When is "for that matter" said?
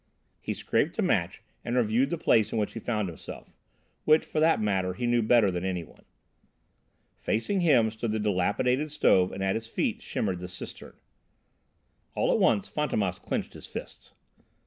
4.25-4.95